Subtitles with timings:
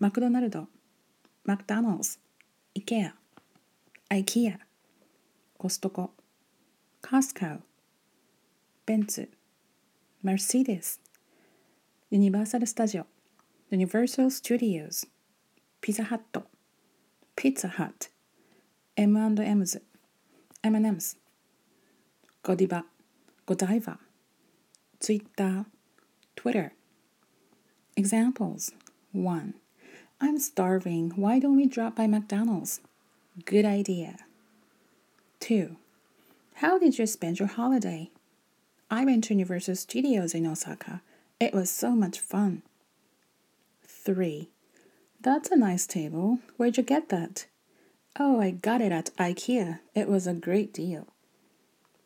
[0.00, 0.68] マクドナルド、
[1.44, 2.20] マクダナルズ、
[2.72, 3.14] イケア、
[4.08, 4.56] アイキア、
[5.56, 6.12] コストコ、
[7.00, 7.62] カスカウ、
[8.86, 9.28] ベンツ、
[10.22, 11.00] メルセデス、
[12.10, 13.06] ユニバーサル・スタジオ、
[13.70, 15.08] ユニバーサル・スタジオズ、
[15.80, 16.44] ピザハット、
[17.34, 18.06] ピザハット、
[18.94, 19.82] M&M's、
[20.62, 21.16] M&M's、
[22.44, 22.84] ゴディバ、
[23.44, 23.98] ゴダイバ、
[25.00, 25.64] ツイッター、
[26.36, 26.70] ツイッター。
[27.96, 28.72] Examples
[29.12, 29.67] 1.
[30.20, 31.12] I'm starving.
[31.14, 32.80] Why don't we drop by McDonald's?
[33.44, 34.16] Good idea.
[35.40, 35.76] 2.
[36.54, 38.10] How did you spend your holiday?
[38.90, 41.02] I went to Universal Studios in Osaka.
[41.38, 42.62] It was so much fun.
[43.84, 44.48] 3.
[45.20, 46.40] That's a nice table.
[46.56, 47.46] Where'd you get that?
[48.18, 49.78] Oh, I got it at IKEA.
[49.94, 51.06] It was a great deal.